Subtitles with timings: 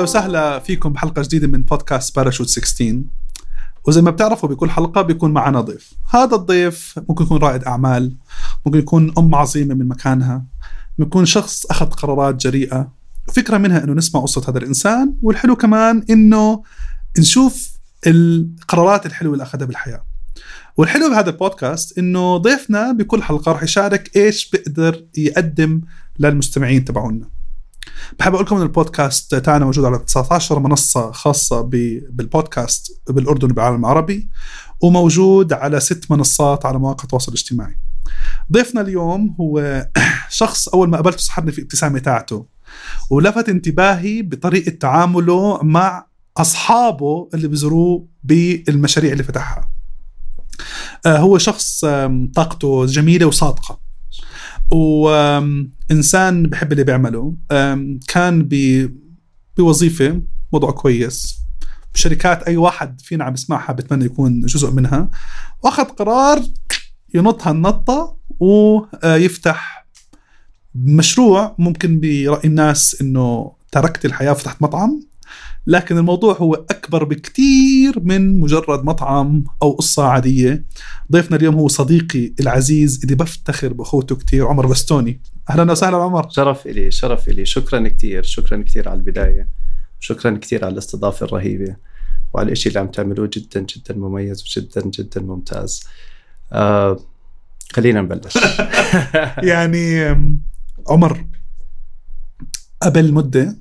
[0.00, 3.02] أهلا وسهلا فيكم بحلقة جديدة من بودكاست باراشوت 16
[3.84, 5.92] وزي ما بتعرفوا بكل حلقة بيكون معنا ضيف.
[6.10, 8.16] هذا الضيف ممكن يكون رائد أعمال
[8.66, 10.44] ممكن يكون أم عظيمة من مكانها
[10.98, 12.92] ممكن يكون شخص أخذ قرارات جريئة
[13.32, 16.62] فكره منها إنه نسمع قصة هذا الإنسان والحلو كمان إنه
[17.18, 20.04] نشوف القرارات الحلوة اللي أخذها بالحياة.
[20.76, 25.80] والحلو بهذا البودكاست إنه ضيفنا بكل حلقة راح يشارك إيش بيقدر يقدم
[26.18, 27.39] للمستمعين تبعونا.
[28.18, 34.28] بحب أقول لكم إن البودكاست تاعنا موجود على 19 منصة خاصة بالبودكاست بالاردن وبالعالم العربي
[34.80, 37.76] وموجود على ست منصات على مواقع التواصل الاجتماعي.
[38.52, 39.86] ضيفنا اليوم هو
[40.40, 42.46] شخص أول ما قابلته سحبني في الابتسامه تاعته
[43.10, 46.06] ولفت انتباهي بطريقة تعامله مع
[46.36, 49.70] أصحابه اللي بزوروه بالمشاريع اللي فتحها.
[51.06, 51.84] آه، هو شخص
[52.34, 53.89] طاقته جميلة وصادقة.
[54.70, 57.36] وإنسان بحب اللي بيعمله.
[58.08, 58.48] كان
[59.56, 61.40] بوظيفة وضعه كويس.
[61.94, 65.10] بشركات أي واحد فينا عم يسمعها بتمنى يكون جزء منها.
[65.62, 66.42] وأخذ قرار
[67.14, 69.86] ينط هالنطة ويفتح
[70.74, 75.09] مشروع ممكن برأي الناس إنه تركت الحياة وفتحت مطعم.
[75.70, 80.64] لكن الموضوع هو أكبر بكثير من مجرد مطعم أو قصة عادية.
[81.12, 85.20] ضيفنا اليوم هو صديقي العزيز اللي بفتخر بأخوته كثير عمر بستوني.
[85.50, 86.30] أهلا وسهلا عمر.
[86.30, 87.44] شرف إلي شرف إلي.
[87.44, 89.48] شكرا كثير شكرا كثير على البداية.
[90.00, 91.76] شكرا كثير على الاستضافة الرهيبة.
[92.34, 95.82] وعلى الشيء اللي عم تعملوه جدا جدا مميز وجدا جدا ممتاز.
[96.52, 97.00] آه
[97.72, 98.38] خلينا نبلش.
[99.50, 100.00] يعني
[100.88, 101.26] عمر
[102.82, 103.56] قبل مدة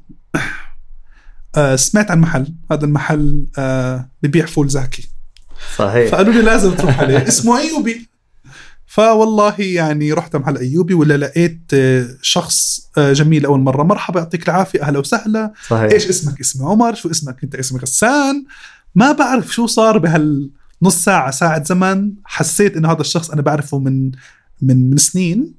[1.59, 2.53] آه سمعت عن محل.
[2.71, 5.09] هذا المحل آه ببيع فول زاكي.
[5.77, 6.11] صحيح.
[6.11, 7.17] فقالوا لي لازم تروح عليه.
[7.27, 8.09] اسمه أيوبي.
[8.85, 13.83] فوالله يعني رحت محل أيوبي ولا لقيت آه، شخص جميل اول مرة.
[13.83, 14.81] مرحبا يعطيك العافية.
[14.81, 15.53] أهلا وسهلا.
[15.67, 15.91] صحيح.
[15.91, 16.93] إيش اسمك؟ اسمي عمر.
[16.93, 18.45] شو اسمك؟ أنت اسمي غسان.
[18.95, 22.13] ما بعرف شو صار بهالنص ساعة ساعة زمن.
[22.25, 24.11] حسيت إنه هذا الشخص أنا بعرفه من
[24.61, 25.53] من من سنين.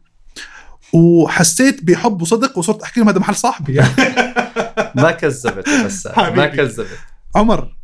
[0.93, 3.75] وحسيت بحب وصدق وصرت أحكي لهم هذا محل صاحبي.
[3.75, 3.91] يعني
[5.05, 6.07] ما كذبت بس.
[6.17, 6.99] ما كذبت.
[7.35, 7.77] عمر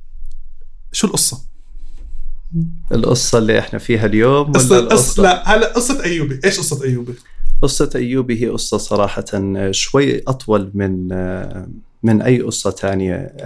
[0.92, 1.46] شو القصة؟
[2.92, 7.14] القصة اللي إحنا فيها اليوم ولا قصة القصة؟ لا هلا قصة أيوبي، إيش قصة أيوبي؟
[7.62, 9.24] قصة أيوبي هي قصة صراحة
[9.70, 11.08] شوي أطول من
[12.02, 13.36] من أي قصة ثانية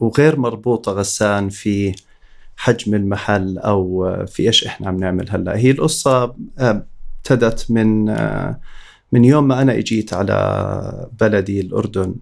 [0.00, 1.94] وغير مربوطة غسان في
[2.56, 8.04] حجم المحل أو في إيش إحنا عم نعمل هلأ، هي القصة ابتدت من
[9.12, 12.14] من يوم ما أنا إجيت على بلدي الأردن.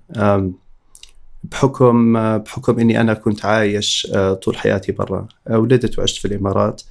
[1.50, 5.28] بحكم بحكم إني أنا كنت عايش آه، طول حياتي برا.
[5.48, 6.82] آه، ولدت وعشت في الإمارات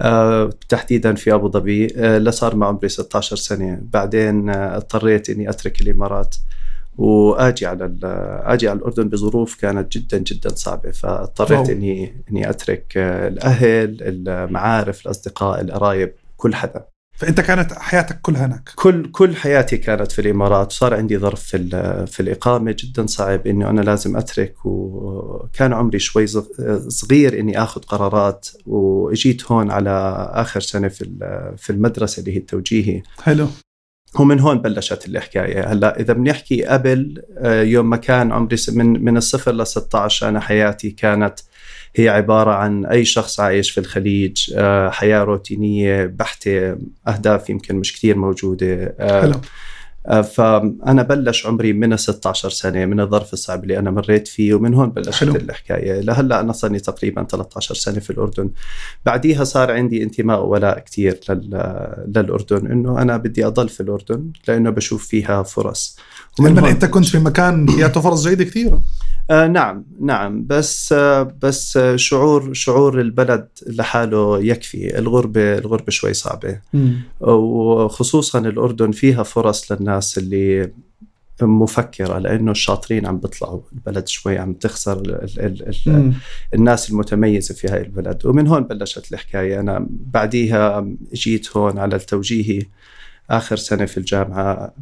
[0.00, 1.86] آه، تحديدا في أبو ظبي.
[1.96, 3.80] لصار ما عمري 16 سنة.
[3.82, 6.36] بعدين اضطريت إني أترك الإمارات
[6.98, 7.94] وآجي على
[8.44, 10.90] آجي على الأردن بظروف كانت جدا جدا صعبة.
[10.90, 16.86] فاضطريت إني إني أترك الأهل المعارف الأصدقاء القرايب كل حدا.
[17.18, 18.70] فأنت كانت حياتك كلها هناك.
[18.74, 20.72] كل كل حياتي كانت في الإمارات.
[20.72, 26.26] صار عندي ظرف في في الإقامة جدا صعب انه أنا لازم أترك وكان عمري شوي
[26.88, 29.90] صغير إني آخذ قرارات وأجيت هون على
[30.32, 31.04] آخر سنة في
[31.56, 33.02] في المدرسة اللي هي التوجيهي.
[33.22, 33.48] حلو.
[34.20, 35.72] ومن هون بلشت الحكاية.
[35.72, 40.40] هلأ إذا بنحكي قبل آه، يوم ما كان عمري من من الصفر ل 16 أنا
[40.40, 41.40] حياتي كانت
[41.96, 46.76] هي عبارة عن أي شخص عايش في الخليج آه، حياة روتينية بحتة
[47.08, 49.40] أهداف يمكن مش كثير موجودة آه، حلو.
[50.06, 54.74] آه، فأنا بلش عمري من 16 سنة من الظرف الصعب اللي أنا مريت فيه ومن
[54.74, 55.36] هون بلشت حلو.
[55.36, 58.50] الحكاية لهلأ أنا صار لي تقريبا 13 سنة في الأردن
[59.06, 61.20] بعديها صار عندي انتماء وولاء كثير
[62.06, 65.96] للأردن إنه أنا بدي أضل في الأردن لأنه بشوف فيها فرص
[66.40, 68.82] ومن أنت كنت في مكان فيها فرص جيدة كثيرة
[69.30, 70.46] آه نعم نعم.
[70.46, 74.98] بس آه بس آه شعور شعور البلد لحاله يكفي.
[74.98, 76.60] الغربة الغربة شوي صعبة.
[77.20, 80.72] وخصوصا الأردن فيها فرص للناس اللي
[81.42, 83.60] مفكرة لأنه الشاطرين عم بيطلعوا.
[83.72, 86.12] البلد شوي عم تخسر ال ال ال
[86.54, 88.26] الناس المتميزة في هاي البلد.
[88.26, 89.60] ومن هون بلشت الحكاية.
[89.60, 92.62] أنا بعديها جيت هون على التوجيهي
[93.30, 94.74] آخر سنة في الجامعة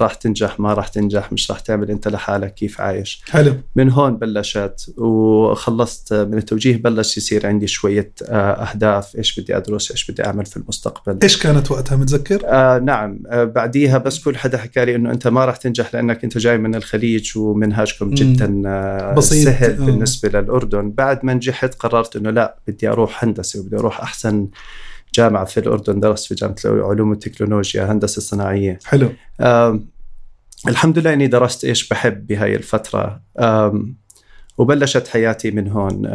[0.00, 3.54] راح تنجح ما راح تنجح مش راح تعمل أنت لحالك كيف عايش؟ حلو.
[3.76, 9.90] من هون بلشت وخلصت من التوجيه بلش يصير عندي شوية آه، أهداف إيش بدي أدرس
[9.90, 11.18] إيش بدي أعمل في المستقبل.
[11.22, 13.22] إيش كانت وقتها متذكر؟ آه نعم.
[13.28, 16.58] آه بعديها بس كل حدا حكى لي إنه أنت ما راح تنجح لأنك أنت جاي
[16.58, 19.44] من الخليج ومنهاجكم جدا آه بسيط.
[19.44, 19.86] سهل آه.
[19.86, 20.90] بالنسبة للأردن.
[20.90, 24.48] بعد ما نجحت قررت إنه لا بدي أروح هندسة وبدي أروح أحسن
[25.14, 28.78] جامعة في الأردن درست في جامعة العلوم والتكنولوجيا هندسة صناعية.
[28.84, 29.12] حلو.
[30.68, 33.20] الحمد لله إني درست إيش بحب بهاي الفترة.
[34.58, 36.10] وبلشت حياتي من هون.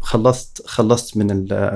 [0.00, 1.26] خلصت خلصت من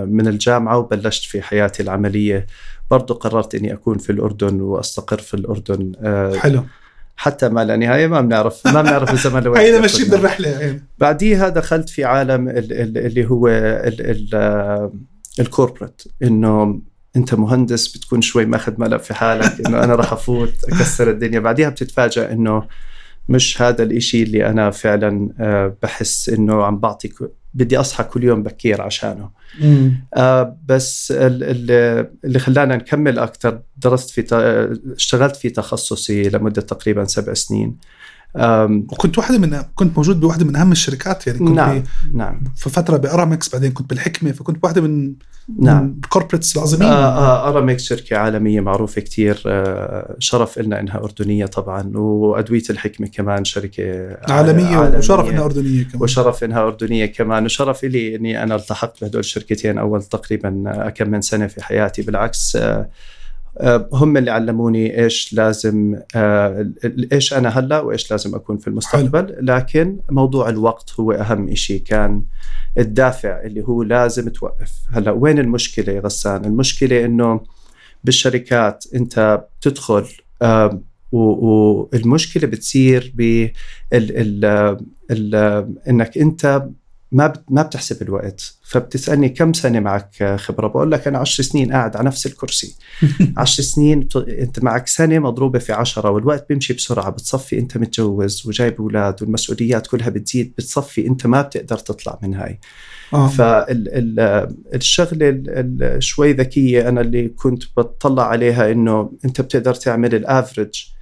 [0.08, 2.46] من الجامعة وبلشت في حياتي العملية.
[2.90, 5.92] برضو قررت إني أكون في الأردن وأستقر في الأردن.
[6.02, 6.64] أه، حلو.
[7.16, 11.88] حتى ما لا نهاية ما بنعرف ما بنعرف الزمن لوين هيدا ماشيين بالرحلة بعديها دخلت
[11.88, 13.48] في عالم اللي هو
[15.40, 16.80] الكوربريت إنه
[17.16, 21.40] أنت مهندس بتكون شوي ماخذ ملف في حالك إنه أنا راح أفوت أكسر الدنيا.
[21.40, 22.68] بعديها بتتفاجئ إنه
[23.28, 27.12] مش هذا الإشي اللي أنا فعلا آه، بحس إنه عم بعطي
[27.54, 29.30] بدي أصحى كل يوم بكير عشانه.
[30.14, 34.24] آه بس اللي خلانا نكمل أكثر درست في
[34.96, 37.76] اشتغلت في تخصصي لمدة تقريبا سبع سنين.
[38.34, 41.82] وكنت واحدة من كنت موجود بواحدة من أهم الشركات يعني كنت نعم
[42.14, 42.44] نعم.
[42.56, 45.14] في فترة بأرامكس بعدين كنت بالحكمة فكنت واحدة من
[45.60, 46.00] نعم.
[46.04, 46.88] ال corporates العظيمين.
[46.88, 53.06] آه آه ارامكس شركة عالمية معروفة كثير آه شرف لنا إنها أردنية طبعا وأدوية الحكمة
[53.06, 54.98] كمان شركة عالمية, عالمية.
[54.98, 56.02] وشرف إنها أردنية كمان.
[56.02, 57.44] وشرف إنها أردنية كمان.
[57.44, 62.02] وشرف لي إني أنا التحقت بهدول الشركتين أول تقريبا كم من سنة في حياتي.
[62.02, 62.88] بالعكس آه آه،
[63.92, 66.70] هم اللي علموني إيش لازم آه،
[67.12, 69.36] إيش أنا هلا وإيش لازم أكون في المستقبل.
[69.40, 72.22] لكن موضوع الوقت هو أهم شيء كان
[72.78, 74.72] الدافع اللي هو لازم توقف.
[74.92, 77.40] هلا وين المشكلة يا غسان؟ المشكلة إنه
[78.04, 80.04] بالشركات أنت بتدخل
[81.12, 83.48] والمشكلة بتصير ب
[85.88, 86.64] إنك أنت
[87.12, 91.96] ما ما بتحسب الوقت فبتسألني كم سنة معك خبرة؟ بقول لك أنا 10 سنين قاعد
[91.96, 92.76] على نفس الكرسي.
[93.36, 94.08] 10 سنين.
[94.16, 99.86] أنت معك سنة مضروبة في 10 والوقت بيمشي بسرعة بتصفي أنت متجوز وجايب أولاد والمسؤوليات
[99.86, 102.60] كلها بتزيد بتصفي أنت ما بتقدر تطلع من هاي.
[103.12, 103.28] آه.
[104.72, 105.42] فالشغله
[105.98, 110.92] شوي ذكية أنا اللي كنت بطلع عليها إنه أنت بتقدر تعمل الافرج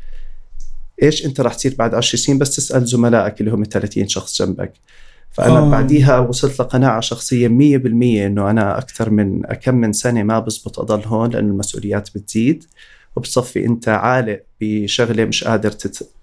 [1.02, 4.72] إيش أنت راح تصير بعد 10 سنين؟ بس تسأل زملائك اللي هم 30 شخص جنبك.
[5.32, 5.70] فأنا آه.
[5.70, 11.02] بعديها وصلت لقناعة شخصية 100% إنه أنا أكثر من كم من سنة ما بزبط أضل
[11.06, 12.64] هون لأنه المسؤوليات بتزيد
[13.16, 15.70] وبتصفي أنت عالق بشغلة مش قادر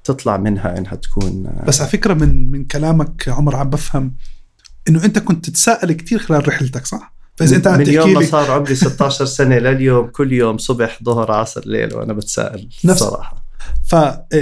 [0.03, 4.13] تطلع منها إنها تكون بس على فكرة من من كلامك عمر عم بفهم
[4.89, 8.51] إنه أنت كنت تتساءل كثير خلال رحلتك صح؟ فإذا أنت عم من يوم ما صار
[8.51, 13.45] عمري 16 سنة لليوم كل يوم صبح ظهر عصر ليل وأنا بتساءل نفس الصراحه
[13.83, 13.95] ف...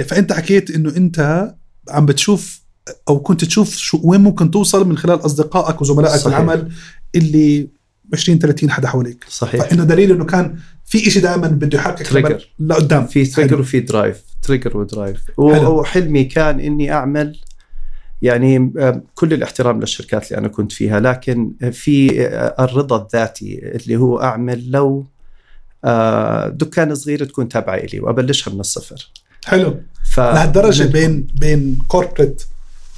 [0.08, 1.50] فأنت حكيت إنه أنت
[1.90, 2.65] عم بتشوف
[3.08, 6.40] أو كنت تشوف شو وين ممكن توصل من خلال أصدقائك وزملائك صحيح.
[6.40, 6.72] بالعمل
[7.14, 7.68] اللي
[8.12, 9.24] 20 30 حدا حواليك.
[9.28, 9.64] صحيح.
[9.64, 13.06] فإنه دليل إنه كان في شيء دائما بده يحركك تريجر لقدام.
[13.06, 17.38] في trigger وفي drive trigger و drive وحلمي كان إني أعمل
[18.22, 18.72] يعني
[19.14, 21.00] كل الاحترام للشركات اللي أنا كنت فيها.
[21.00, 22.26] لكن في
[22.60, 25.06] الرضا الذاتي اللي هو أعمل لو
[25.84, 29.10] آه، دكان صغير تكون تابعة لي وأبلشها من الصفر.
[29.44, 29.80] حلو.
[30.04, 30.20] ف...
[30.20, 32.42] لهالدرجة بين بين corporate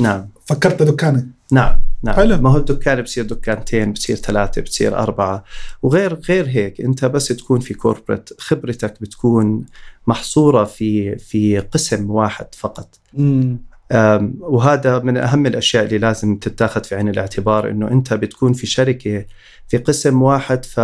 [0.01, 0.29] نعم.
[0.47, 2.17] فكرت دكانه نعم نعم.
[2.17, 2.37] حلو.
[2.37, 5.45] ما هو الدكان؟ بصير دكانتين بصير ثلاثة بصير أربعة.
[5.83, 9.67] وغير غير هيك أنت بس تكون في corporate خبرتك بتكون
[10.07, 12.99] محصورة في في قسم واحد فقط.
[13.15, 13.69] مم.
[14.41, 19.25] وهذا من أهم الأشياء اللي لازم تتاخذ في عين الاعتبار أنه أنت بتكون في شركة
[19.69, 20.81] في قسم واحد ف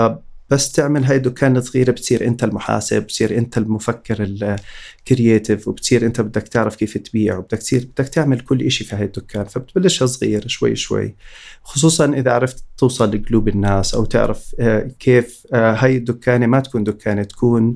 [0.54, 6.20] بس تعمل هاي الدكان الصغيره بتصير أنت المحاسب بتصير أنت المفكر ال creative وبتصير أنت
[6.20, 10.48] بدك تعرف كيف تبيع وبدك تصير بدك تعمل كل شيء في هاي الدكان فبتبلشها صغير
[10.48, 11.14] شوي شوي.
[11.62, 16.84] خصوصا إذا عرفت توصل لقلوب الناس أو تعرف آه، كيف آه، هاي الدكانة ما تكون
[16.84, 17.74] دكانة تكون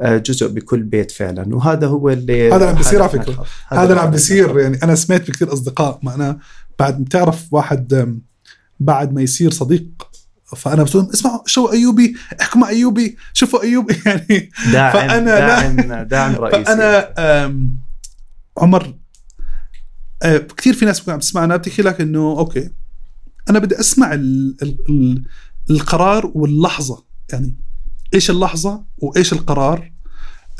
[0.00, 1.54] آه، جزء بكل بيت فعلا.
[1.56, 3.44] وهذا هو اللي هذا عم بيصير على فكرة.
[3.68, 4.58] هذا اللي عم بيصير.
[4.58, 6.38] يعني أنا سمعت بكثير أصدقاء ما أنا
[6.78, 8.18] بعد بتعرف واحد
[8.80, 10.08] بعد ما يصير صديق
[10.56, 13.96] فأنا بقول اسمعوا شو أيوبي احكوا مع أيوبي شوفوا أيوبي.
[14.06, 16.64] يعني داعم فأنا داعم داعم رئيسي.
[16.64, 17.14] فأنا
[18.58, 18.94] عمر
[20.22, 22.70] آه، كثير في ناس عم تسمعنا بتحكي لك إنه أوكي
[23.50, 25.22] أنا بدي أسمع ال ال
[25.70, 27.04] القرار واللحظة.
[27.32, 27.56] يعني
[28.14, 29.92] إيش اللحظة وإيش القرار؟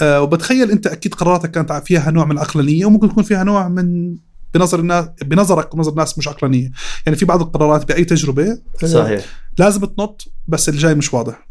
[0.01, 4.17] أه وبتخيل أنت أكيد قراراتك كانت فيها نوع من العقلانية وممكن يكون فيها نوع من
[4.55, 6.71] بنظر الناس بنظرك ونظر الناس مش عقلانية.
[7.07, 9.25] يعني في بعض القرارات بأي تجربة آه، صحيح.
[9.59, 11.49] لازم تنط بس اللي جاي مش واضح.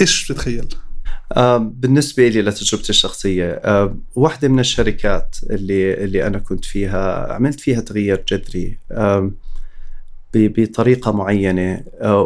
[0.00, 0.68] إيش تتخيل
[1.32, 7.60] آه بالنسبة لي لتجربتي الشخصية آه واحدة من الشركات اللي اللي أنا كنت فيها عملت
[7.60, 9.30] فيها تغيير جذري آه
[10.34, 11.84] بطريقة معينة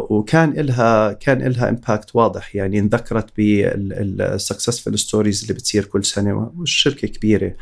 [0.09, 2.55] وكان لها كان لها impact واضح.
[2.55, 7.53] يعني انذكرت بال successful stories اللي بتصير كل سنة والشركة كبيرة.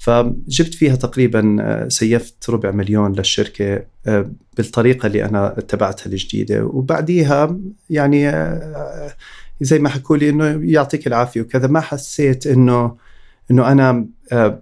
[0.00, 6.64] فجبت فيها تقريبا آه، save ت ربع مليون للشركة آه، بالطريقة اللي أنا اتبعتها الجديدة.
[6.64, 7.58] وبعديها
[7.90, 9.14] يعني آه،
[9.60, 12.96] زي ما حكوا لي إنه يعطيك العافية وكذا ما حسيت إنه
[13.50, 14.06] إنه أنا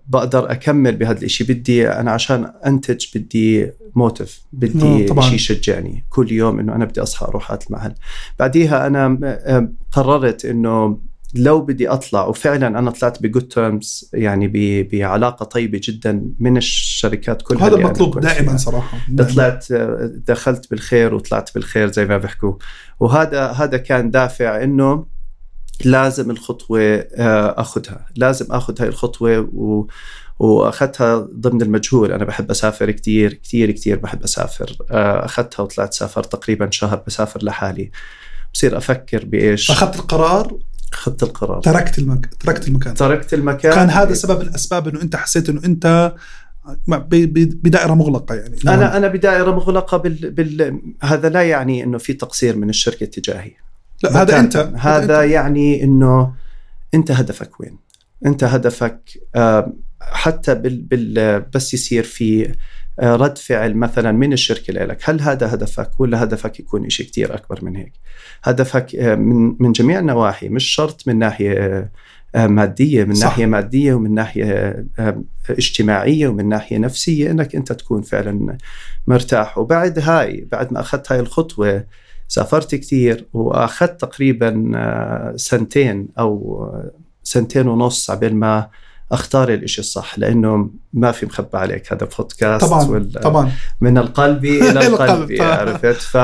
[0.09, 6.59] بقدر أكمل بهذا الشيء بدي أنا عشان أنتج بدي موتيف بدي شيء يشجعني كل يوم
[6.59, 7.95] إنه أنا بدي أصحى أروح هذا المحل.
[8.39, 9.19] بعديها أنا
[9.93, 10.99] قررت إنه
[11.37, 14.49] لو بدي أطلع وفعلا أنا طلعت بجود تيرمز يعني
[14.83, 19.33] بعلاقة طيبة جدا من الشركات كلها هذا مطلوب دائما صراحة دائما.
[19.33, 19.73] طلعت
[20.29, 22.53] دخلت بالخير وطلعت بالخير زي ما بيحكوا.
[23.01, 25.07] وهذا هذا كان دافع إنه
[25.85, 28.07] لازم الخطوة آه، أخذها.
[28.17, 29.87] لازم أخذ هاي الخطوة و
[30.39, 32.13] وأخذتها ضمن المجهول.
[32.13, 34.77] أنا بحب أسافر كثير كثير كثير بحب أسافر.
[34.91, 37.91] آه، أخذتها وطلعت سافرت تقريبا شهر بسافر لحالي.
[38.55, 39.71] بصير أفكر بإيش.
[39.71, 40.59] أخذت القرار
[40.93, 41.61] اخذت القرار.
[41.61, 42.35] تركت المك...
[42.41, 42.95] تركت المكان.
[42.95, 43.73] تركت المكان.
[43.73, 46.15] كان هذا سبب الأسباب إنه أنت حسيت إنه أنت
[47.63, 48.57] بدائرة مغلقة يعني.
[48.69, 50.31] أنا أنا بدائرة مغلقة بال...
[50.31, 50.81] بال...
[51.03, 53.53] هذا لا يعني إنه في تقصير من الشركة تجاهي
[54.03, 54.57] لا هذا أنت.
[54.77, 55.31] هذا أنت.
[55.31, 56.35] يعني إنه
[56.95, 57.79] أنت هدفك وين؟
[58.27, 59.01] أنت هدفك
[60.01, 60.83] حتى بال...
[60.83, 61.41] بال...
[61.41, 62.55] بس يصير في آه،
[63.03, 67.65] رد فعل مثلا من الشركة لك هل هذا هدفك؟ ولا هدفك يكون شيء كتير أكبر
[67.65, 67.93] من هيك؟
[68.45, 71.91] هدفك آه، من من جميع النواحي مش شرط من ناحية
[72.35, 73.27] آه، مادية من صح.
[73.27, 74.87] ناحية مادية ومن ناحية
[75.51, 78.59] اجتماعية ومن ناحية نفسية إنك أنت تكون فعلا
[79.07, 79.59] مرتاح.
[79.59, 81.85] وبعد هاي بعد ما أخذت هاي الخطوة
[82.29, 86.67] سافرت كثير وأخذت تقريبا سنتين أو
[87.23, 88.69] سنتين ونص عبال ما
[89.13, 93.53] أختار الإشي الصح لأنه ما في مخبى عليك هذا بودكاست طبعا طبعا.
[93.81, 96.17] من القلب إلى القلب عرفت؟ ف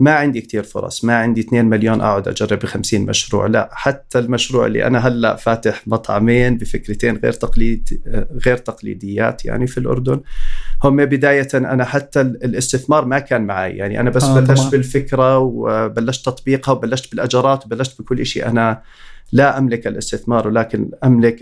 [0.00, 4.18] ما عندي كتير فرص ما عندي 2 مليون أقعد أجرب ب 50 مشروع لا حتى
[4.18, 8.00] المشروع اللي أنا هلأ فاتح مطعمين بفكرتين غير تقليد
[8.46, 10.20] غير تقليديات يعني في الأردن.
[10.84, 16.26] هم بداية أنا حتى الاستثمار ما كان معي يعني أنا بس آه بلشت بالفكرة وبلشت
[16.26, 18.82] تطبيقها وبلشت بالاجارات وبلشت بكل شيء أنا
[19.32, 21.38] لا أملك الاستثمار ولكن أملك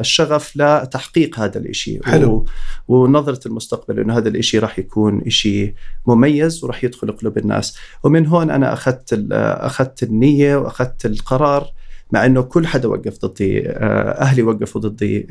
[0.00, 2.46] الشغف لتحقيق هذا الإشي حلو.
[2.88, 5.74] ونظرة المستقبل أنه هذا الإشي راح يكون إشي
[6.06, 11.72] مميز وراح يدخل قلوب الناس ومن هون أنا أخذت أخذت النية وأخذت القرار
[12.12, 15.26] مع أنه كل حدا وقف ضدي آه، أهلي وقفوا ضدي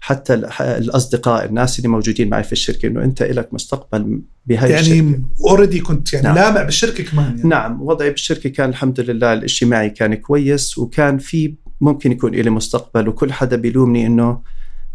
[0.00, 4.96] حتى الأصدقاء الناس اللي موجودين معي في الشركة إنه أنت لك مستقبل بهاي يعني الشركة.
[4.96, 6.34] يعني اوريدي كنت يعني نعم.
[6.34, 7.48] لامع بالشركة كمان يعني.
[7.48, 13.08] نعم وضعي بالشركة كان الحمد لله الاجتماعي كان كويس وكان في ممكن يكون لي مستقبل
[13.08, 14.42] وكل حدا بيلومني إنه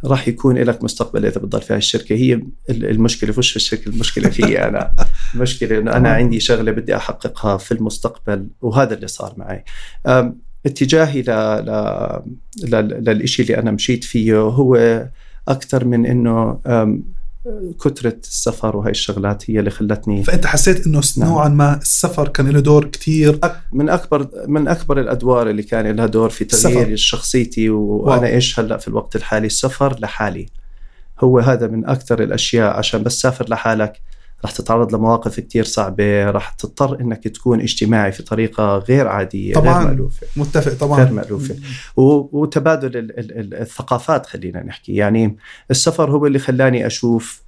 [0.06, 2.16] راح يكون لك مستقبل إذا بتضل في هاي الشركة.
[2.16, 4.94] هي المشكلة مش في الشركة؟ المشكلة فيي أنا؟
[5.36, 9.64] المشكلة إنه أنا عندي شغلة بدي أحققها في المستقبل وهذا اللي صار معي.
[10.66, 11.32] اتجاهي ل...
[12.64, 13.04] ل...
[13.06, 15.04] للشيء اللي أنا مشيت فيه هو
[15.48, 16.60] أكثر من إنه
[17.86, 21.30] كثرة السفر وهي الشغلات هي اللي خلتني فأنت حسيت إنه نعم.
[21.30, 23.40] نوعا ما السفر كان له دور كثير
[23.72, 28.26] من أكبر من أكبر الأدوار اللي كان لها دور في تغيير شخصيتي وأنا واو.
[28.26, 30.50] إيش هلأ في الوقت الحالي؟ السفر لحالي.
[31.20, 34.02] هو هذا من أكثر الأشياء عشان بس تسافر لحالك.
[34.46, 39.80] رح تتعرض لمواقف كتير صعبة رح تضطر إنك تكون اجتماعي في طريقة غير عادية طبعا.
[39.80, 40.28] غير مألوفة.
[40.36, 41.04] متفق طبعا.
[41.04, 41.56] غير مألوفة.
[41.98, 42.92] وتبادل
[43.54, 44.96] الثقافات خلينا نحكي.
[44.96, 45.38] يعني
[45.72, 47.42] السفر هو اللي خلاني أشوف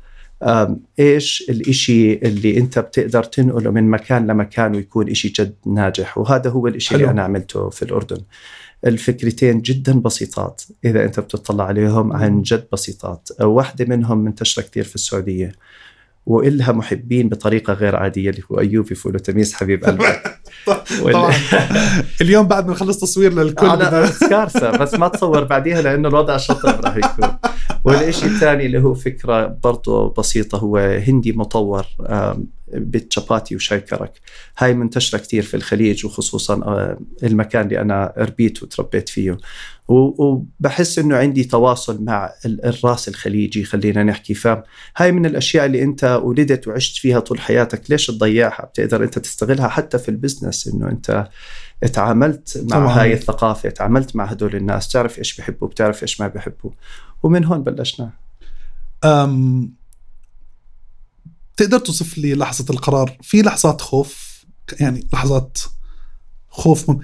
[1.00, 6.18] إيش الإشي اللي أنت بتقدر تنقله من مكان لمكان ويكون إشي جد ناجح.
[6.18, 7.00] وهذا هو الإشي حلو.
[7.00, 8.22] اللي أنا عملته في الأردن.
[8.86, 13.30] الفكرتين جدا بسيطات إذا أنت بتطلع عليهم عن جد بسيطات.
[13.42, 15.52] واحدة منهم منتشره كثير في السعودية.
[16.28, 20.40] وإلها محبين بطريقة غير عادية اللي هو ايوب يفول تميس حبيب قلبك
[21.14, 21.34] طبعا.
[22.22, 26.86] اليوم بعد ما نخلص تصوير للكل أنا كارثه بس ما تصور بعديها لأنه الوضع شطب
[26.86, 27.38] راح يكون.
[27.84, 31.86] والشيء الثاني اللي هو فكرة برضه بسيطة هو هندي مطور
[32.74, 34.22] بالشاباتي وشاي كرك
[34.58, 39.38] هاي منتشرة كتير في الخليج وخصوصا آه، المكان اللي أنا ربيت وتربيت فيه.
[39.88, 46.68] وبحس إنه عندي تواصل مع الراس الخليجي خلينا نحكي فهاي من الأشياء اللي أنت ولدت
[46.68, 51.30] وعشت فيها طول حياتك ليش تضيعها؟ بتقدر أنت تستغلها حتى في البزنس إنه أنت
[51.94, 53.02] تعاملت مع طبعا.
[53.02, 56.72] هاي الثقافة تعاملت مع هدول الناس تعرف إيش بحبوا بتعرف إيش ما بحبوا.
[57.24, 58.10] ومن هون بلشنا.
[59.04, 59.74] أم
[61.58, 64.46] تقدر توصف لي لحظة القرار؟ في لحظات خوف
[64.80, 65.58] يعني لحظات
[66.50, 67.00] خوف مم...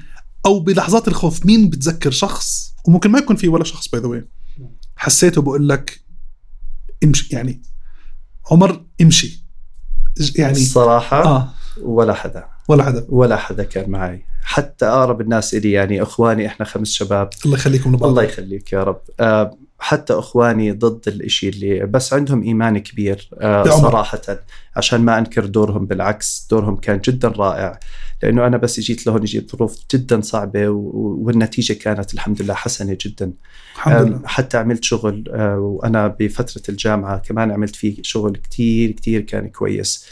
[0.45, 4.25] أو بلحظات الخوف مين بتذكر شخص؟ وممكن ما يكون في ولا شخص باي ذا
[4.95, 6.01] حسيته بقول لك
[7.03, 7.61] امشي يعني
[8.51, 9.45] عمر امشي.
[10.35, 11.49] يعني الصراحة آه.
[11.81, 12.45] ولا حدا.
[12.67, 13.05] ولا حدا.
[13.09, 14.25] ولا حدا كان معي.
[14.43, 17.29] حتى أقرب الناس إلي يعني إخواني إحنا خمس شباب.
[17.45, 18.09] الله يخليكم لبعض.
[18.09, 19.01] الله يخليك يا رب.
[19.19, 23.63] آه حتى إخواني ضد الإشي اللي بس عندهم إيمان كبير آه،.
[23.63, 24.21] صراحة
[24.75, 27.79] عشان ما أنكر دورهم بالعكس دورهم كان جدا رائع.
[28.23, 33.33] لأنه أنا بس جيت لهون جيت ظروف جدا صعبة والنتيجة كانت الحمد لله حسنة جدا.
[33.75, 34.21] الحمد لله.
[34.25, 40.05] حتى عملت شغل آه، وأنا بفترة الجامعة كمان عملت فيه شغل كتير كتير كان كويس.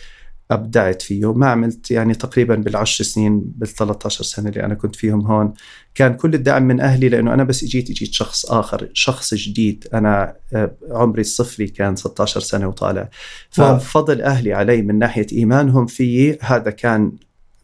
[0.51, 1.33] أبدعت فيه.
[1.33, 5.53] ما عملت يعني تقريبا بالعشر سنين بال 13 سنة اللي أنا كنت فيهم هون
[5.95, 9.87] كان كل الدعم من أهلي لأنه أنا بس إجيت إجيت شخص آخر شخص جديد.
[9.93, 13.09] أنا آه، عمري الصفري كان 16 سنة وطالع.
[13.49, 17.11] ففضل أهلي علي من ناحية إيمانهم فيي هذا كان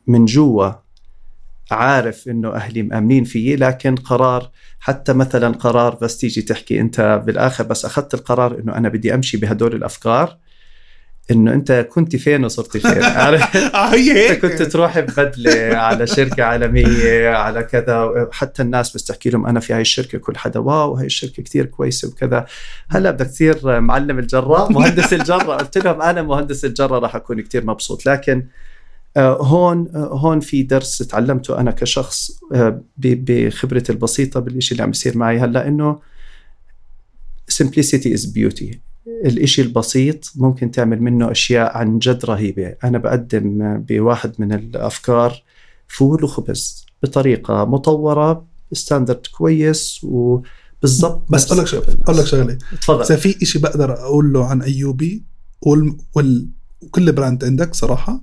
[0.08, 0.72] من جوا
[1.72, 7.64] عارف إنه أهلي مأمنين فيي لكن قرار حتى مثلا قرار بس تيجي تحكي أنت بالآخر
[7.64, 10.38] بس أخذت القرار إنه أنا بدي أمشي بهدول الأفكار.
[11.32, 14.46] إنه أنت كنت فين وصرت فين آه هي هيك.
[14.46, 19.74] كنت تروح ببدلة على شركة عالمية على كذا حتى الناس بس تحكي لهم أنا في
[19.74, 22.46] هاي الشركة كل حدا واو هاي الشركة كثير كويسة وكذا.
[22.90, 27.66] هلأ بدك تصير معلم الجره مهندس الجره قلت لهم أنا مهندس الجره راح أكون كثير
[27.66, 28.06] مبسوط.
[28.06, 28.46] لكن
[29.18, 32.32] آه، هون آه، هون في درس تعلمته أنا كشخص
[32.98, 35.40] بخبرتي البسيطة بالشيء اللي عم بيصير معي.
[35.40, 36.00] هلأ إنه
[37.52, 38.87] simplicity is beauty.
[39.26, 42.76] الإشي البسيط ممكن تعمل منه أشياء عن جد رهيبة.
[42.84, 45.44] أنا بقدم بواحد من الأفكار
[45.88, 51.98] فول وخبز بطريقة مطورة standard كويس وبالضبط بس أقول لك شغله.
[52.02, 52.58] أقول لك شغلة.
[52.82, 53.04] تفضل.
[53.04, 55.24] إذا في شيء بقدر أقول له عن أيوبي
[55.62, 55.98] وال...
[56.16, 56.48] وال...
[56.82, 58.22] وكل brand عندك صراحة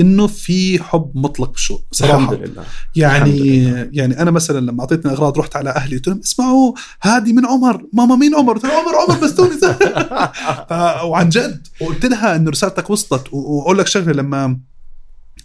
[0.00, 2.64] إنه في حب مطلق بالشغل صراحة الحمد لله.
[2.96, 3.88] يعني الحمد لله.
[3.92, 7.84] يعني أنا مثلا لما أعطيتني أغراض رحت على أهلي قلت لهم اسمعوا هذه من عمر.
[7.92, 9.50] ماما مين عمر؟ قلت عمر عمر بس توني.
[11.10, 13.24] وعن جد وقلت لها إنه رسالتك وصلت.
[13.32, 14.60] وأقول لك شغلة لما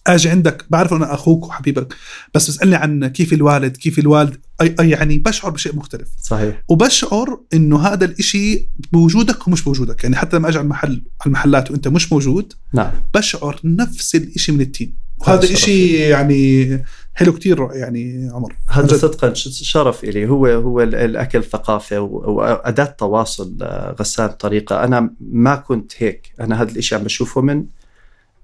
[0.07, 1.93] أجي عندك بعرف أنا أخوك وحبيبك
[2.33, 6.07] بس بسالني عن كيف الوالد كيف الوالد أي أي يعني بشعر بشيء مختلف.
[6.21, 6.63] صحيح.
[6.69, 11.71] وبشعر إنه هذا الإشي بوجودك ومش بوجودك يعني حتى لما أجي على المحل على المحلات
[11.71, 12.91] وأنت مش موجود نعم.
[13.13, 14.95] بشعر نفس الإشي من التيم
[15.27, 15.53] هذا وهذا.
[15.53, 16.83] إشي يعني
[17.13, 18.55] حلو كتير يعني عمر.
[18.69, 18.97] هذا.
[18.97, 20.29] صدقا شرف إلي.
[20.29, 24.83] هو هو ال- الأكل ثقافة وأداة تواصل آه، غسان طريقة.
[24.83, 26.33] أنا ما كنت هيك.
[26.39, 27.65] أنا هذا الإشي عم بشوفه من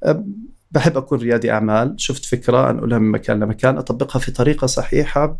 [0.03, 0.25] أه،
[0.71, 1.95] بحب أكون ريادي أعمال.
[1.97, 5.37] شفت فكرة أنقلها من مكان لمكان أطبقها في طريقة صحيحة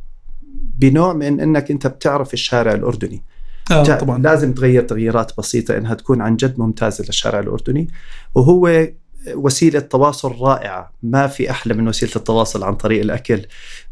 [0.78, 3.24] بنوع من أنك أنت بتعرف الشارع الأردني.
[3.72, 4.20] آه طبعا.
[4.20, 7.88] لازم تغير تغييرات بسيطة إنها تكون عن جد ممتازة للشارع الأردني.
[8.36, 8.88] وهو
[9.28, 10.94] وسيلة تواصل رائعة.
[11.04, 13.46] ما في أحلى من وسيلة التواصل عن طريق الأكل.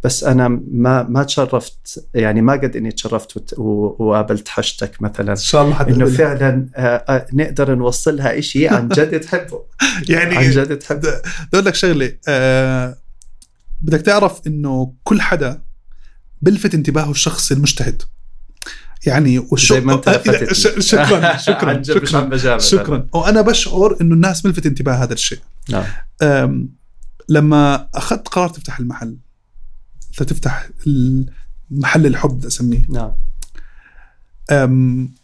[0.04, 5.32] بس أنا ما ما تشرفت يعني ما قد إني تشرفت وقابلت حشتك مثلا.
[5.32, 9.64] إن شاء الله إنه فعلا آه، آه، نقدر نوصلها إشي عن جد تحبه.
[10.10, 11.10] يعني عن جد تحبه.
[11.10, 11.22] بدي
[11.54, 12.98] أقول لك شغلة آه
[13.82, 15.62] بدك تعرف إنه كل حدا
[16.42, 18.02] بلفت انتباهه الشخص المجتهد.
[19.06, 19.74] يعني والش...
[19.74, 20.54] زي ما أنت آه، لفتتني.
[20.54, 23.08] ش- شكرا شكرا شكرا بجامل شكرا.
[23.14, 25.40] وأنا بشعر إنه الناس ملفت انتباه هذا الشيء.
[25.70, 26.70] نعم.
[27.30, 29.18] لما أخذت قرار تفتح المحل
[30.18, 30.70] تفتح
[31.72, 32.84] محل الحب أسميه.
[32.90, 33.12] نعم.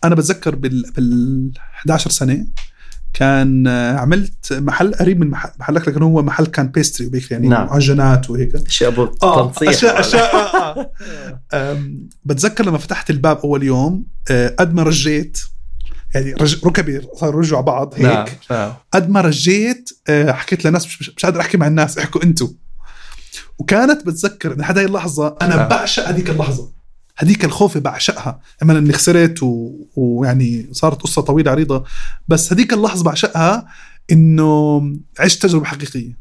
[0.03, 2.47] أنا بتذكر بال بال 11 سنة
[3.15, 7.47] كان آه، عملت محل قريب من محل محلك لكن هو محل كان بيستري وبيكري يعني
[7.47, 7.67] نعم.
[7.67, 10.91] معجنات وهيك شيء أبو آه تنصيح أشياء أشياء آه
[11.54, 11.84] آه.
[12.25, 15.39] بتذكر لما فتحت الباب أول يوم آه، قد ما رجيت
[16.15, 16.65] يعني رج...
[16.65, 21.10] ركبي صاروا يرجعوا على بعض هيك نعم نعم قد ما رجيت آه، حكيت لناس مش,
[21.10, 22.49] مش قادر أحكي مع الناس احكوا أنتوا
[23.58, 25.67] وكانت بتذكر إن هذه اللحظة أنا نعم.
[25.67, 26.74] بعشق هذيك اللحظة
[27.17, 28.39] هذيك الخوفه بعشقها.
[28.63, 29.71] اما إني خسرت و...
[29.95, 31.84] ويعني صارت قصة طويلة عريضة.
[32.28, 33.67] بس هذيك اللحظة بعشقها
[34.12, 34.82] إنه
[35.19, 36.17] عشت تجربة حقيقية.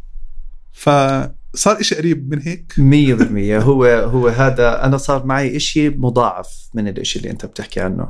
[0.72, 3.58] فصار إشي قريب من هيك؟ مية بالمية.
[3.58, 8.08] هو هو هذا أنا صار معي إشي مضاعف من الإشي اللي أنت بتحكي عنه.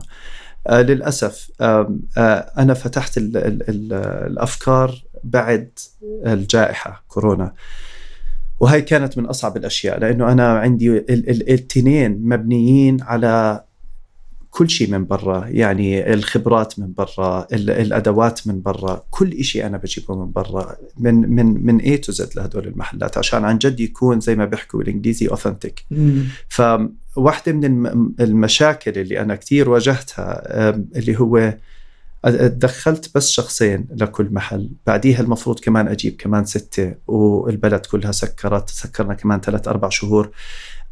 [0.66, 3.92] آه للأسف آم، آه أنا فتحت ال ال ال
[4.30, 5.70] الأفكار بعد
[6.26, 7.54] الجائحة كورونا.
[8.64, 13.64] وهي كانت من أصعب الأشياء لأنه أنا عندي ال- ال- الاثنين مبنيين على
[14.50, 19.76] كل شيء من برا يعني الخبرات من برا ال- الأدوات من برا كل إشي أنا
[19.76, 24.20] بجيبه من برا من من من A to Z لهدول المحلات عشان عن جد يكون
[24.20, 25.84] زي ما بيحكوا بالإنجليزي authentic
[26.48, 30.42] فواحدة من الم- المشاكل اللي أنا كتير واجهتها
[30.96, 31.54] اللي هو
[32.30, 34.70] دخلت بس شخصين لكل محل.
[34.86, 40.30] بعديها المفروض كمان أجيب كمان ستة والبلد كلها سكرت سكرنا كمان ثلاث أربع شهور.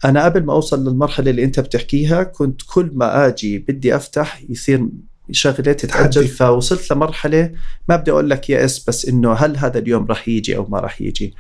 [0.05, 4.89] أنا قبل ما أوصل للمرحلة اللي أنت بتحكيها كنت كل ما أجي بدي أفتح يصير
[5.31, 6.29] شغلة تتعجل.
[6.29, 7.53] فوصلت لمرحلة
[7.89, 11.01] ما بدي أقول لك يأس بس إنه هل هذا اليوم رح يجي أو ما رح
[11.01, 11.35] يجي.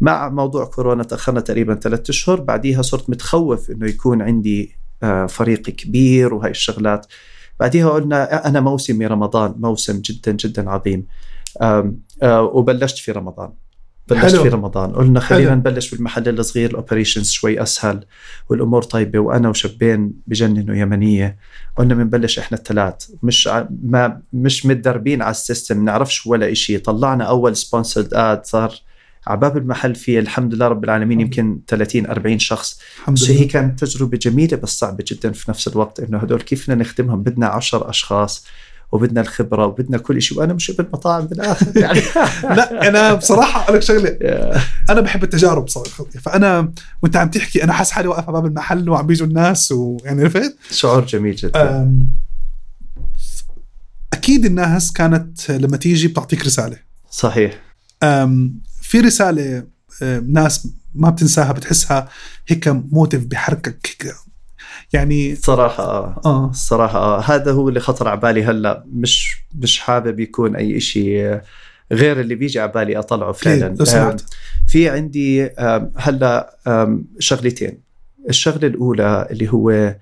[0.00, 5.62] مع موضوع كورونا تأخرنا تقريبا ثلاثة أشهر بعديها صرت متخوف إنه يكون عندي آه، فريق
[5.62, 7.06] كبير وهاي الشغلات.
[7.62, 11.06] بعديها قلنا أنا موسمي رمضان موسم جدا جدا عظيم.
[12.32, 13.50] وبلشت في رمضان.
[14.08, 14.42] بلشت حلو.
[14.42, 14.92] في رمضان.
[14.92, 15.58] قلنا خلينا حلو.
[15.58, 18.04] نبلش بالمحل الصغير ال operations شوي أسهل
[18.48, 21.36] والأمور طيبة وأنا وشابين بجننوا يمنيه
[21.76, 23.10] قلنا بنبلش إحنا الثلاث.
[23.22, 28.44] مش ع- ما مش متدربين على ال system نعرفش ولا شيء طلعنا أول sponsored ad
[28.46, 28.74] صار
[29.26, 32.80] على باب المحل في الحمد لله رب العالمين يمكن 30 40 شخص.
[32.98, 36.82] الحمد هي كانت تجربة جميلة بس صعبة جدا في نفس الوقت إنه هدول كيف بدنا
[36.82, 38.44] نخدمهم؟ بدنا 10 أشخاص
[38.92, 40.38] وبدنا الخبرة وبدنا كل شيء.
[40.38, 42.00] وأنا مش ابن مطاعم بالاخر يعني
[42.42, 44.18] لا أنا بصراحة أقول لك شغلة.
[44.90, 48.90] أنا بحب التجارب صراحة فأنا وأنت عم تحكي أنا حاسس حالي واقف على باب المحل
[48.90, 51.96] وعم بيجوا الناس ويعني عرفت؟ شعور جميل جدا.
[54.12, 56.76] أكيد الناس كانت لما تيجي بتعطيك رسالة.
[57.10, 57.58] صحيح.
[58.92, 59.64] في رسالة
[60.02, 62.08] أم، ناس ما بتنساها بتحسها
[62.48, 64.14] هيك موتيف بحركك هيك.
[64.92, 66.20] يعني صراحة آه.
[66.24, 66.50] آه.
[66.50, 68.84] الصراحة آه، هذا هو اللي خطر على بالي هلأ.
[68.92, 71.40] مش مش حابب يكون أي شيء
[71.92, 73.74] غير اللي بيجي على بالي أطلعه فعلا.
[74.66, 75.50] في عندي
[75.96, 76.56] هلأ
[77.18, 77.78] شغلتين.
[78.28, 79.96] الشغلة الأولى اللي هو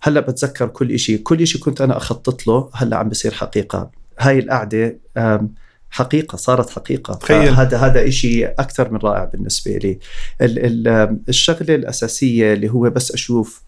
[0.00, 3.90] هلأ بتذكر كل شيء كل شيء كنت أنا أخطط له هلأ عم بصير حقيقة.
[4.18, 4.98] هاي القعدة
[5.94, 7.14] حقيقة صارت حقيقة.
[7.14, 7.48] تخيل.
[7.48, 9.98] هذا هذا شيء أكثر من رائع بالنسبة لي.
[10.40, 13.62] ال- ال- آم، الشغلة الأساسية اللي هو بس أشوف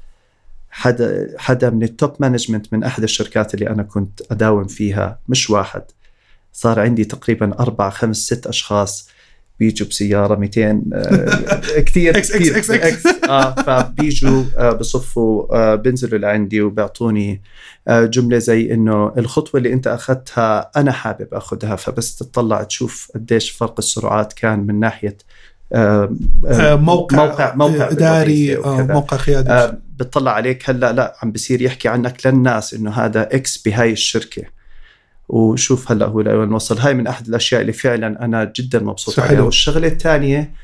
[0.71, 5.51] حدا حدا من ال top management من أحد الشركات اللي أنا كنت أداوم فيها مش
[5.51, 5.83] واحد.
[6.53, 9.09] صار عندي تقريبا أربع خمس ست أشخاص
[9.59, 13.07] بيجوا بسيارة 200 آه، كثير إكس- إكس- إكس.
[13.29, 17.43] آه فبيجوا آه، بصفوا آه، بينزلوا لعندي وبيعطوني
[17.89, 23.75] جملة زي إنه الخطوة اللي أنت أخذتها أنا حابب أخذها فبس تطلع تشوف قديش فرق
[23.79, 25.17] السرعات كان من ناحية
[26.77, 28.57] موقع موقع موقع إداري.
[28.93, 33.93] موقع قيادي بتطلع عليك هلأ لأ عم بصير يحكي عنك للناس إنه هذا إكس بهاي
[33.93, 34.43] الشركة
[35.29, 36.79] وشوف هلا هو لوين وصل.
[36.79, 39.21] هاي من أحد الأشياء اللي فعلا أنا جدا مبسوط.
[39.21, 39.41] عليها.
[39.43, 40.55] والشغلة الثانية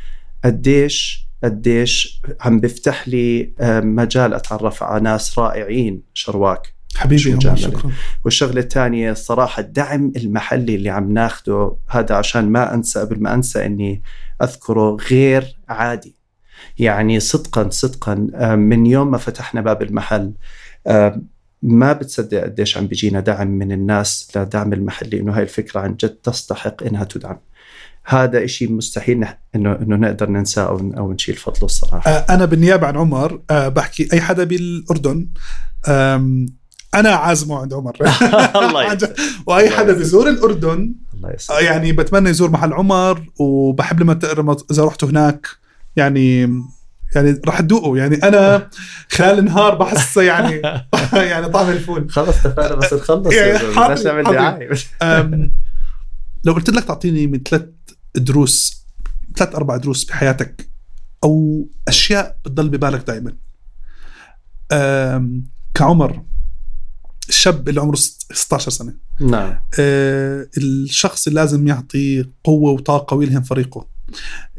[0.45, 6.75] قديش قديش عم بيفتح لي آه، مجال أتعرف على ناس رائعين شرواك.
[6.97, 7.41] حبيبي.
[7.57, 7.93] شكرا.
[8.25, 11.77] والشغلة الثانية الصراحة الدعم المحلي اللي عم ناخده.
[11.89, 14.03] هذا عشان ما أنسى قبل ما أنسى إني
[14.43, 16.15] أذكره غير عادي.
[16.79, 20.33] يعني صدقا صدقا آه، من يوم ما فتحنا باب المحل
[20.87, 21.21] آه،
[21.63, 26.09] ما بتصدق قديش عم بيجينا دعم من الناس لدعم المحلي إنه هاي الفكرة عن جد
[26.09, 27.39] تستحق إنها تدعم.
[28.05, 32.11] هذا إشي مستحيل نح- إنه إنه نقدر ننساه أو أو نشيل فضله الصراحة.
[32.11, 35.29] آه، أنا بالنيابة عن عمر آه، بحكي أي حدا بالأردن
[36.95, 37.97] أنا عازمه عند عمر.
[38.69, 38.99] الله.
[39.47, 39.93] وأي حدا.
[39.93, 45.47] بيزور الأردن الله آه، يعني بتمنى يزور محل عمر وبحب لما إذا رحتوا هناك
[45.97, 46.47] يعني
[47.15, 48.71] يعني راح تدوقوا يعني أنا
[49.11, 50.55] خلال النهار بحس يعني
[51.31, 52.11] يعني طعم الفول.
[52.11, 53.35] خلص اتفقنا بس نخلص.
[53.35, 54.33] يعني حاضر، نعمل.
[54.33, 55.51] دعايه
[56.45, 57.65] لو قلت لك تعطيني من ثلاث
[58.15, 58.85] دروس
[59.37, 60.69] ثلاث أربع دروس بحياتك
[61.25, 63.33] أو أشياء بتضل ببالك دائما
[65.75, 66.23] كعمر
[67.29, 68.95] الشاب اللي عمره 16 سنة.
[69.21, 69.59] نعم.
[69.79, 73.87] أه، الشخص اللي لازم يعطي قوة وطاقة ويلهم فريقه.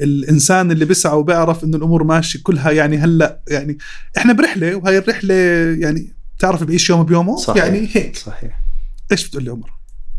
[0.01, 3.77] الإنسان اللي بيسعى وبيعرف إنه الأمور ماشية كلها يعني هلأ يعني
[4.17, 5.33] إحنا برحلة وهي الرحلة
[5.79, 7.63] يعني تعرف بعيش يوم بيومه صحيح.
[7.63, 8.61] يعني هيك صحيح
[9.11, 9.71] إيش بتقول لي عمر؟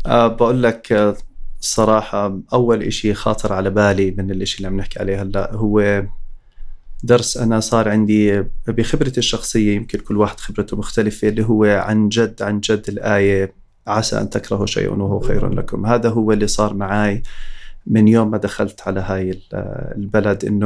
[0.05, 1.17] أه بقول لك آه،
[1.59, 6.03] صراحة أول إشي خاطر على بالي من الإشي اللي عم نحكي عليه هلأ هو
[7.03, 12.41] درس أنا صار عندي بخبرتي الشخصية يمكن كل واحد خبرته مختلفة اللي هو عن جد
[12.41, 13.53] عن جد الآية
[13.87, 17.23] عسى أن تكرهوا شيئا وهو خير لكم هذا هو اللي صار معي
[17.87, 19.41] من يوم ما دخلت على هاي ال-
[19.97, 20.63] البلد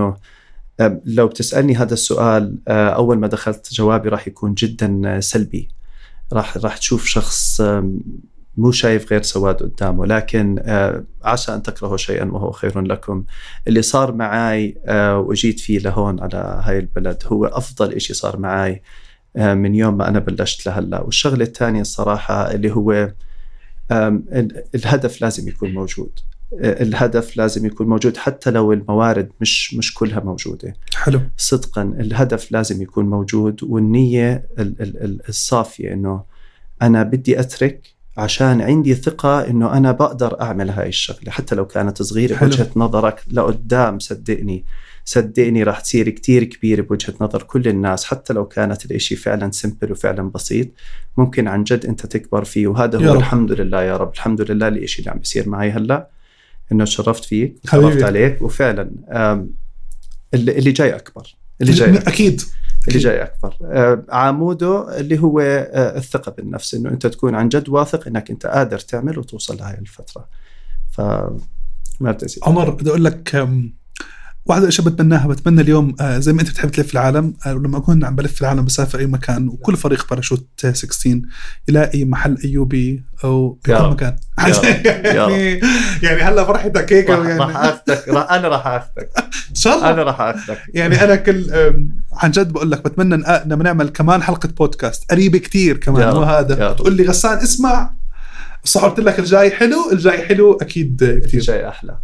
[0.79, 5.69] آه، لو بتسألني هذا السؤال أول ما دخلت جوابي راح يكون جدا سلبي.
[6.33, 7.61] راح راح تشوف شخص
[8.57, 10.59] مو شايف غير سواد قدامه لكن
[11.23, 13.23] عسى أن تكرهوا شيئا وهو خير لكم.
[13.67, 14.77] اللي صار معي
[15.17, 18.81] وجيت فيه لهون على هاي البلد هو أفضل إشي صار معي
[19.35, 21.01] من يوم ما أنا بلشت لهلأ.
[21.01, 23.11] والشغلة الثانية الصراحة اللي هو
[24.75, 26.19] الهدف لازم يكون موجود.
[26.53, 32.81] الهدف لازم يكون موجود حتى لو الموارد مش مش كلها موجودة حلو صدقا الهدف لازم
[32.81, 36.23] يكون موجود والنية ال- ال- ال- الصافية إنه
[36.81, 42.01] أنا بدي أترك عشان عندي ثقة إنه أنا بقدر أعمل هاي الشغلة حتى لو كانت
[42.01, 42.49] صغيرة حلو.
[42.49, 44.65] بوجهة نظرك لقدام صدقني
[45.05, 49.91] صدقني راح تصير كتير كبيرة بوجهة نظر كل الناس حتى لو كانت الإشي فعلا سمبل
[49.91, 50.67] وفعلا بسيط
[51.17, 53.19] ممكن عن جد أنت تكبر فيه وهذا هو رب.
[53.19, 56.07] الحمد لله يا رب الحمد لله الإشي اللي عم بيصير معي هلأ
[56.71, 57.55] إنه تشرفت فيك.
[57.65, 58.91] وتعرفت عليك وفعلا
[60.33, 62.07] اللي جاي أكبر اللي جاي أكبر.
[62.07, 62.41] أكيد.
[62.87, 63.55] اللي جاي أكبر.
[64.09, 68.79] عموده اللي هو آه، الثقة بالنفس إنه أنت تكون عن جد واثق إنك أنت قادر
[68.79, 70.27] تعمل وتوصل لهي الفترة.
[70.91, 71.01] ف
[71.99, 73.47] ما عمر بدي أقول لك
[74.47, 77.77] أم، واحدة الأشياء بتمناها بتمنى اليوم آه، زي ما أنت بتحب تلف العالم آه، لما
[77.77, 81.21] أكون عم بلف العالم بسافر أي مكان وكل فريق باراشوت 16
[81.67, 83.89] يلاقي محل ايوبي أو بكل.
[83.89, 84.15] مكان.
[84.39, 84.63] يا رب.
[84.65, 85.61] يا يعني
[86.03, 87.37] يعني هلا فرحتك هيك يعني.
[87.37, 89.09] راح اخذك أنا راح اخذك
[89.49, 89.89] إن شاء الله.
[89.89, 91.45] أنا راح اخذك يعني أنا كل
[92.13, 95.11] عن جد بقول لك بتمنى لما نعمل كمان حلقة بودكاست.
[95.11, 96.15] قريبة كتير كمان.
[96.17, 96.71] وهذا.
[96.73, 97.93] تقول لي غسان اسمع
[98.63, 101.97] صح قلت لك الجاي حلو الجاي حلو أكيد كثير جاي أحلى اللي جاي أحلى.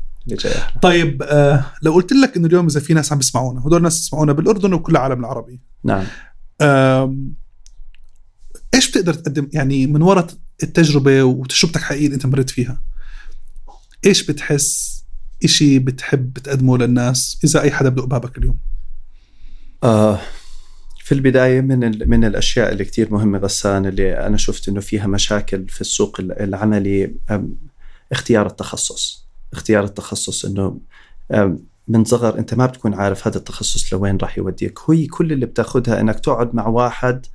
[0.81, 4.33] طيب آه لو قلت لك إنه اليوم إذا في ناس عم بيسمعونا هدول الناس بيسمعونا
[4.33, 5.59] بالأردن وكل العالم العربي.
[5.83, 6.05] نعم.
[8.73, 10.27] إيش بتقدر تقدم؟ يعني من وراء
[10.63, 12.81] التجربة وتجربتك حقيقيه اللي أنت مريت فيها
[14.05, 15.03] إيش بتحس؟
[15.43, 18.59] إشي بتحب تقدمه للناس؟ إذا أي حدا بدق بابك اليوم.
[19.83, 20.19] آه
[21.03, 25.67] في البداية من من الأشياء اللي كتير مهمة غسان اللي أنا شفت إنه فيها مشاكل
[25.69, 27.15] في السوق ال- العملي
[28.11, 29.22] اختيار التخصص.
[29.53, 30.45] اختيار التخصص
[31.31, 34.79] أم، من صغر أنت ما بتكون عارف هذا التخصص لوين راح يوديك.
[34.89, 37.25] هي كل اللي بتاخدها إنك تقعد مع واحد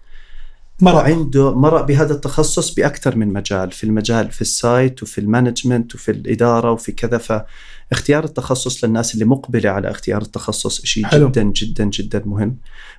[0.81, 5.27] مرة عنده مرق بهذا التخصص بأكثر من مجال في المجال في ال site وفي ال
[5.27, 7.19] management وفي الإدارة وفي كذا.
[7.19, 11.09] فاختيار التخصص للناس اللي مقبلة على اختيار التخصص شيء.
[11.15, 12.57] جدا جدا جدا مهم.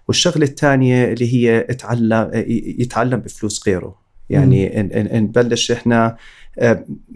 [0.08, 2.32] والشغلة الثانية اللي هي اتعلم
[2.80, 3.96] يتعلم بفلوس غيره.
[4.30, 6.18] يعني نبلش إحنا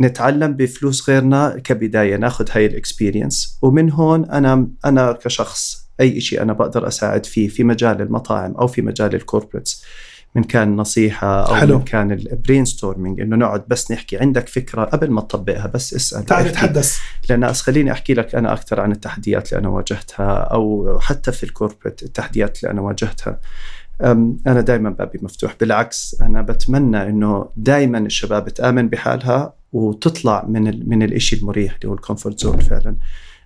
[0.01, 6.41] نتعلم بفلوس غيرنا كبداية ناخذ هاي ال experience ومن هون أنا أنا كشخص أي شيء
[6.41, 9.83] أنا بقدر أساعد فيه في مجال المطاعم أو في مجال ال corporates
[10.35, 11.77] من كان نصيحة أو حلو.
[11.77, 16.25] من كان ال brainstorming إنه نقعد بس نحكي عندك فكرة؟ قبل ما تطبقها بس اسأل.
[16.25, 16.45] تعال.
[16.47, 16.97] نتحدث.
[17.29, 21.43] لأن أس- خليني أحكي لك أنا أكثر عن التحديات اللي أنا واجهتها أو حتى في
[21.43, 23.39] ال corporate التحديات اللي أنا واجهتها.
[24.03, 25.55] أنا دائما بابي مفتوح.
[25.59, 31.89] بالعكس أنا بتمنى إنه دائما الشباب تآمن بحالها وتطلع من ال من الإشي المريح اللي
[31.89, 32.95] هو ال comfort zone فعلا.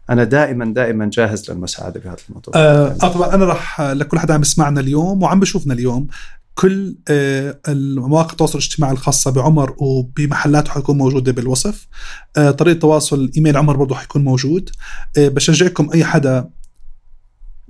[0.10, 2.54] أنا دائما دائما جاهز للمساعدة بهذا الموضوع.
[2.56, 6.08] آه آه، طبعا أنا راح لكل حدا عم بيسمعنا اليوم وعم بشوفنا اليوم.
[6.56, 11.88] كل آه المواقع التواصل الاجتماعي الخاصة بعمر وبمحلاته حيكون موجودة بالوصف.
[12.38, 14.70] آه طريقة تواصل إيميل عمر برضه حيكون موجود.
[15.18, 16.50] بشجعكم أي حدا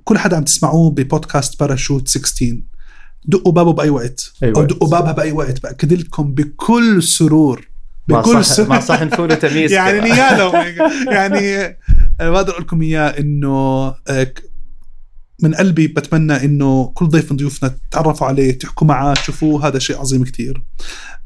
[0.04, 2.62] كل حدا عم تسمعوه ببودكاست باراشوت 16
[3.28, 4.32] دقوا بابه بأي وقت.
[4.42, 4.64] أي أو.
[4.64, 5.62] دقوا بابها بأي وقت.
[5.62, 7.68] باكد لكم بكل سرور.
[8.08, 8.68] بكل صح سرور.
[8.68, 10.12] ما صح نفوله تمييز يعني كمان.
[10.12, 10.54] نيالهم
[11.12, 11.66] يعني
[12.20, 13.48] أنا بقدر أقول لكم إياه إنه
[14.08, 14.32] آه،
[15.42, 19.66] من قلبي بتمنى إنه كل ضيف من ضيوفنا تتعرفوا عليه تحكوا معاه تشوفوه.
[19.68, 20.62] هذا شيء عظيم كتير.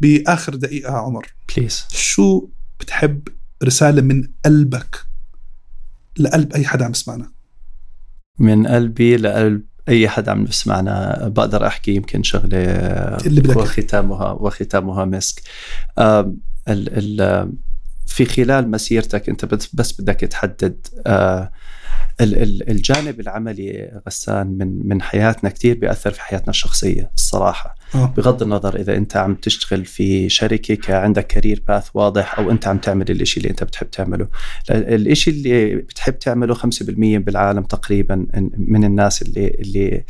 [0.01, 1.27] بآخر دقيقة عمر.
[1.57, 2.49] بليز شو
[2.81, 3.29] بتحب
[3.65, 4.97] رسالة من قلبك؟
[6.19, 7.33] لقلب أي حدا عم يسمعنا.
[8.39, 12.59] من قلبي لقلب أي حد عم يسمعنا بقدر أحكي يمكن شغلة
[13.27, 13.57] اللي بدك.
[13.57, 15.43] وختامها وختامها مسك
[15.99, 16.33] ال
[16.69, 17.53] ال
[18.07, 21.53] في خلال مسيرتك أنت بس بدك تحدد آه،
[22.21, 27.75] الجانب العملي غسان من من حياتنا كثير بيأثر في حياتنا الشخصية الصراحة.
[27.95, 28.15] آه.
[28.17, 32.67] بغض النظر إذا أنت عم تشتغل في شركة ك- عندك كارير باث واضح أو أنت
[32.69, 34.29] عم تعمل الإشي اللي أنت بتحب تعمله.
[34.71, 38.27] ال- الإشي اللي بتحب تعمله 5% بالعالم تقريبا
[38.59, 40.05] من الناس اللي اللي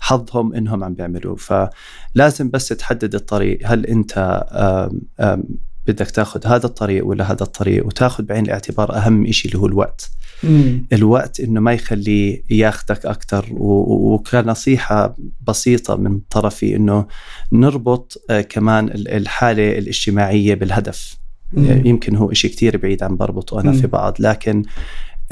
[0.00, 1.36] حظهم إنهم عم بيعملوه.
[1.36, 3.58] فلازم بس تحدد الطريق.
[3.64, 5.44] هل أنت آم، آم،
[5.86, 10.10] بدك تاخذ هذا الطريق ولا هذا الطريق؟ وتاخذ بعين الاعتبار أهم شيء اللي هو الوقت.
[10.44, 10.86] مم.
[10.92, 15.14] الوقت إنه ما يخليه ياخذك أكثر وكنصيحه
[15.46, 17.06] بسيطة من طرفي إنه
[17.52, 21.16] نربط آه، كمان ال- الحالة الاجتماعية بالهدف
[21.52, 21.82] مم.
[21.86, 23.76] يمكن هو إشي كتير بعيد عن بربطه أنا مم.
[23.80, 24.62] في بعض لكن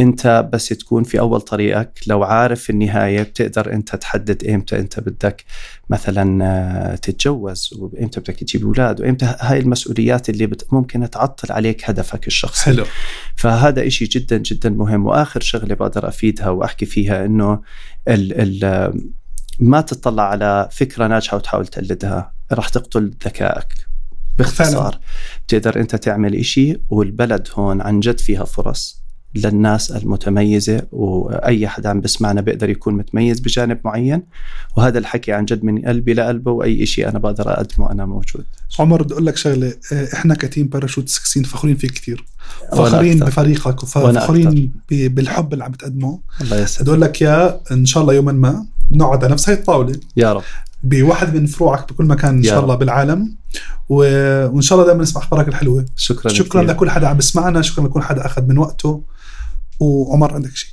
[0.00, 2.00] انت بس تكون في أول طريقك.
[2.06, 5.44] لو عارف في النهاية بتقدر انت تحدد إمتى انت بدك
[5.90, 11.90] مثلا آه، تتجوز وامتى بدك تجيب أولاد وامتى هاي المسؤوليات اللي بت- ممكن تعطل عليك
[11.90, 12.64] هدفك الشخصي.
[12.64, 12.84] حلو.
[13.36, 15.06] فهذا إشي جدا جدا مهم.
[15.06, 17.60] وآخر شغلة بقدر أفيدها وأحكي فيها إنه
[18.08, 18.92] ال ال
[19.60, 22.32] ما تطلع على فكرة ناجحة وتحاول تقلدها.
[22.52, 23.68] راح تقتل ذكائك.
[24.38, 25.00] باختصار فعلاً.
[25.46, 29.03] بتقدر أنت تعمل إشي والبلد هون عن جد فيها فرص.
[29.34, 34.22] للناس المتميزة وأي حد عم بسمعنا بيقدر يكون متميز بجانب معين.
[34.76, 38.44] وهذا الحكي عن جد من قلبي لقلبه وأي إشي أنا بقدر أقدمه أنا موجود.
[38.78, 42.24] عمر بدي أقول لك شغلة آه، إحنا ك team باراشوت 16 فخورين فيك كثير
[42.72, 43.18] فخورين.
[43.18, 46.20] بفريقك وفخورين بالحب اللي عم بتقدمه.
[46.40, 46.90] الله يسعدك.
[46.90, 49.92] بدي لك يا إن شاء الله يوما ما نقعد على نفس هاي الطاولة.
[50.16, 50.42] يا رب.
[50.84, 52.74] بواحد من فروعك بكل مكان إن شاء الله.
[52.74, 53.36] بالعالم.
[53.88, 56.74] وإن شاء الله دائما نسمع أخبارك الحلوة شكرا شكرا كثير.
[56.76, 59.02] لكل حدا عم بسمعنا شكرا لكل حدا أخذ من وقته
[59.80, 60.70] وعمر عندك شيء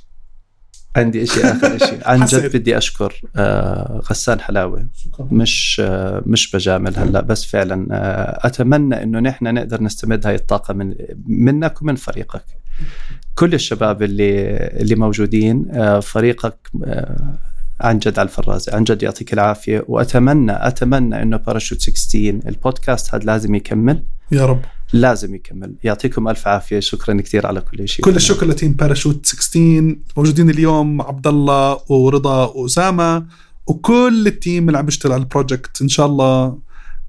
[0.96, 2.24] عندي شيء آخر شيء عن.
[2.24, 4.86] جد بدي أشكر آه، غسان حلاوة
[5.20, 10.74] مش آه، مش بجامل هلأ بس فعلا آه، أتمنى إنه نحن نقدر نستمد هاي الطاقة
[10.74, 10.94] من
[11.26, 12.44] منك ومن فريقك
[13.34, 15.66] كل الشباب اللي اللي موجودين
[16.00, 16.70] فريقك
[17.82, 18.76] عن جد على الفرازة.
[18.76, 24.02] عن جد يعطيك العافية وأتمنى أتمنى إنه باراشوت 16 البودكاست هذا لازم يكمل.
[24.32, 24.60] يا رب.
[24.92, 25.74] لازم يكمل.
[25.84, 26.80] يعطيكم ألف عافية.
[26.80, 28.04] شكرا كثير على كل شيء.
[28.04, 33.26] كل الشكر ل team باراشوت 16 موجودين اليوم عبد الله ورضا وأسامة
[33.66, 35.82] وكل ال team اللي عم بيشتغل على ال project.
[35.82, 36.58] إن شاء الله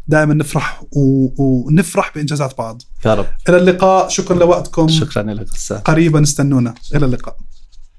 [0.07, 1.27] دائما نفرح و...
[1.37, 2.81] ونفرح بإنجازات بعض.
[3.05, 3.25] يا رب.
[3.49, 4.09] إلى اللقاء.
[4.09, 4.87] شكرا لوقتكم.
[4.87, 6.73] شكرا لك غسان قريبا استنونا.
[6.95, 7.37] إلى اللقاء.